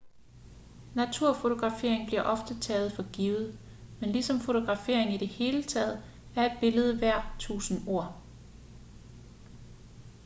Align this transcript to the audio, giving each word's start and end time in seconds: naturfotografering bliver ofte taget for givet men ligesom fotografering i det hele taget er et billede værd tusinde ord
naturfotografering 0.95 2.07
bliver 2.07 2.21
ofte 2.21 2.59
taget 2.59 2.91
for 2.91 3.11
givet 3.11 3.59
men 3.99 4.09
ligesom 4.09 4.39
fotografering 4.39 5.13
i 5.13 5.17
det 5.17 5.27
hele 5.27 5.63
taget 5.63 6.03
er 6.35 6.41
et 6.53 6.57
billede 6.61 7.01
værd 7.01 7.33
tusinde 7.39 7.83
ord 7.91 8.21